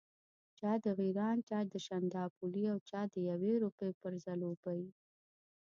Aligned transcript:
چا 0.59 0.71
د 0.83 0.85
غیراڼ، 0.99 1.37
چا 1.49 1.59
د 1.71 1.73
شانداپولي 1.85 2.63
او 2.71 2.77
چا 2.89 3.01
د 3.13 3.15
یوې 3.29 3.53
روپۍ 3.63 3.91
پر 4.01 4.13
ځلوبۍ. 4.23 4.83